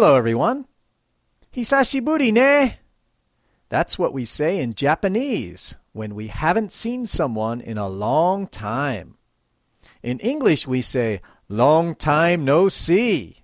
Hello, 0.00 0.14
everyone. 0.14 0.64
Hisashiburi 1.52 2.32
ne. 2.32 2.78
That's 3.68 3.98
what 3.98 4.12
we 4.12 4.24
say 4.24 4.60
in 4.60 4.74
Japanese 4.74 5.74
when 5.92 6.14
we 6.14 6.28
haven't 6.28 6.70
seen 6.70 7.04
someone 7.04 7.60
in 7.60 7.78
a 7.78 7.88
long 7.88 8.46
time. 8.46 9.16
In 10.00 10.20
English, 10.20 10.68
we 10.68 10.82
say, 10.82 11.20
long 11.48 11.96
time 11.96 12.44
no 12.44 12.68
see. 12.68 13.38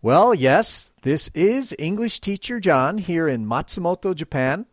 Well, 0.00 0.34
yes, 0.34 0.90
this 1.02 1.28
is 1.34 1.76
English 1.78 2.20
teacher 2.20 2.58
John 2.58 2.96
here 2.96 3.28
in 3.28 3.44
Matsumoto, 3.44 4.14
Japan. 4.14 4.64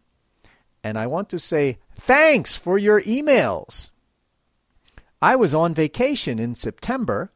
And 0.82 0.98
I 0.98 1.06
want 1.06 1.28
to 1.32 1.38
say 1.38 1.80
thanks 1.96 2.56
for 2.56 2.78
your 2.78 3.02
emails. 3.02 3.90
I 5.22 5.36
was 5.36 5.54
on 5.54 5.74
vacation 5.74 6.40
in 6.40 6.56
September, 6.56 7.34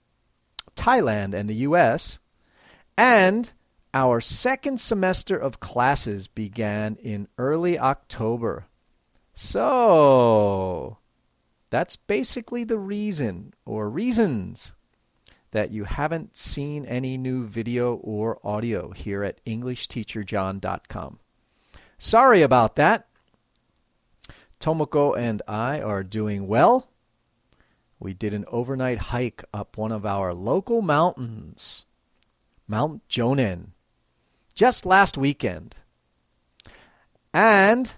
Thailand 0.78 1.34
and 1.34 1.50
the 1.50 1.68
US, 1.68 2.20
and 2.98 3.52
our 3.94 4.20
second 4.20 4.80
semester 4.80 5.38
of 5.38 5.59
classes 5.59 6.27
began 6.27 6.95
in 6.95 7.27
early 7.38 7.77
October. 7.77 8.66
So, 9.34 10.98
that's 11.70 11.95
basically 11.95 12.63
the 12.63 12.77
reason 12.77 13.54
or 13.66 13.90
reasons 13.90 14.73
that 15.52 15.71
you 15.71 15.84
haven't 15.84 16.35
seen 16.35 16.85
any 16.85 17.18
new 17.18 17.45
video 17.45 17.95
or 17.95 18.40
audio 18.44 18.91
here 18.91 19.23
at 19.23 19.44
EnglishTeacherJohn.com. 19.46 21.20
Sorry 21.98 22.41
about 22.41 22.76
that. 22.76 23.07
Tomoko 24.60 25.18
and 25.18 25.41
I 25.48 25.80
are 25.82 26.04
doing 26.04 26.48
well. 26.48 26.90
We 27.99 28.13
did 28.13 28.34
an 28.34 28.46
overnight 28.48 28.98
hike 28.98 29.44
up 29.54 29.77
one 29.77 29.91
of 29.91 30.05
our 30.05 30.34
local 30.34 30.82
mountains, 30.82 31.85
Mount 32.73 33.08
Jonen, 33.08 33.68
just 34.55 34.84
last 34.84 35.16
weekend. 35.16 35.76
And 37.32 37.93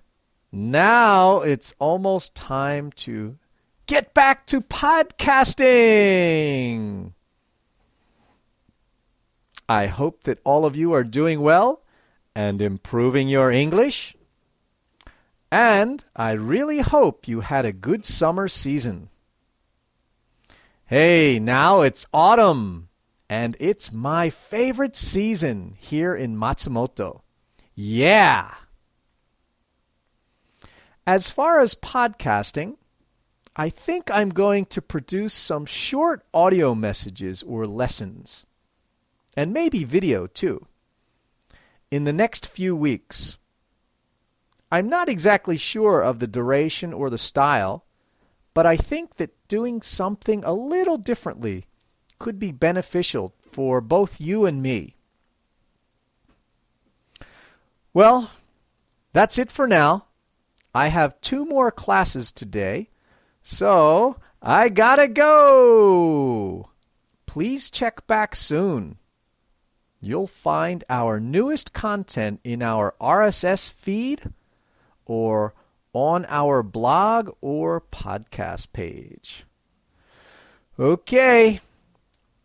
now 0.51 1.39
it's 1.39 1.73
almost 1.79 2.35
time 2.35 2.91
to 2.97 3.37
get 3.87 4.13
back 4.13 4.45
to 4.47 4.59
podcasting. 4.59 5.53
I 9.69 9.85
hope 9.87 10.23
that 10.23 10.41
all 10.43 10.65
of 10.65 10.75
you 10.75 10.91
are 10.91 11.05
doing 11.05 11.39
well 11.39 11.81
and 12.35 12.61
improving 12.61 13.29
your 13.29 13.49
English. 13.51 14.17
And 15.49 16.03
I 16.17 16.31
really 16.31 16.79
hope 16.79 17.29
you 17.29 17.39
had 17.39 17.63
a 17.63 17.71
good 17.71 18.03
summer 18.03 18.49
season. 18.49 19.07
Hey, 20.85 21.39
now 21.39 21.79
it's 21.79 22.05
autumn, 22.13 22.84
and 23.29 23.57
it's 23.59 23.91
my 23.91 24.29
favorite 24.29 24.95
season 24.95 25.75
here 25.77 26.15
in 26.15 26.37
Matsumoto. 26.37 27.21
Yeah! 27.73 28.53
As 31.07 31.29
far 31.29 31.59
as 31.59 31.75
podcasting, 31.75 32.77
I 33.55 33.69
think 33.69 34.09
I'm 34.11 34.29
going 34.29 34.65
to 34.65 34.81
produce 34.81 35.33
some 35.33 35.65
short 35.65 36.25
audio 36.33 36.75
messages 36.75 37.43
or 37.43 37.65
lessons 37.65 38.45
and 39.35 39.53
maybe 39.53 39.83
video 39.83 40.27
too, 40.27 40.65
in 41.91 42.05
the 42.05 42.13
next 42.13 42.47
few 42.47 42.75
weeks. 42.75 43.37
I'm 44.71 44.89
not 44.89 45.09
exactly 45.09 45.57
sure 45.57 46.01
of 46.01 46.19
the 46.19 46.27
duration 46.27 46.93
or 46.93 47.09
the 47.09 47.17
style, 47.17 47.85
but 48.53 48.65
I 48.65 48.77
think 48.77 49.15
that 49.15 49.47
doing 49.47 49.81
something 49.81 50.43
a 50.43 50.53
little 50.53 50.97
differently 50.97 51.67
could 52.25 52.39
be 52.39 52.51
beneficial 52.51 53.35
for 53.51 53.79
both 53.79 54.19
you 54.19 54.45
and 54.45 54.59
me. 54.59 54.95
Well, 57.93 58.31
that's 59.13 59.37
it 59.37 59.51
for 59.51 59.67
now. 59.67 60.05
I 60.73 60.87
have 60.87 61.21
two 61.21 61.45
more 61.45 61.69
classes 61.69 62.31
today, 62.31 62.89
so 63.43 64.17
I 64.41 64.69
gotta 64.69 65.07
go. 65.07 66.71
Please 67.27 67.69
check 67.69 68.07
back 68.07 68.35
soon 68.35 68.97
you'll 70.01 70.25
find 70.25 70.83
our 70.89 71.19
newest 71.19 71.73
content 71.73 72.39
in 72.43 72.63
our 72.63 72.95
RSS 72.99 73.71
feed 73.71 74.31
or 75.05 75.53
on 75.93 76.25
our 76.27 76.63
blog 76.63 77.29
or 77.39 77.79
podcast 77.79 78.71
page. 78.73 79.45
Okay, 80.79 81.61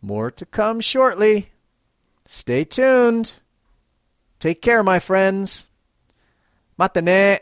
more 0.01 0.31
to 0.31 0.45
come 0.45 0.79
shortly. 0.79 1.51
Stay 2.25 2.63
tuned. 2.63 3.33
Take 4.39 4.61
care, 4.61 4.83
my 4.83 4.99
friends. 4.99 5.67
Mata 6.77 7.01
ne. 7.01 7.39